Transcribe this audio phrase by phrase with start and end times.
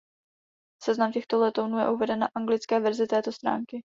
[0.83, 3.83] Seznam těchto letounů je uveden na anglické verzi této stránky.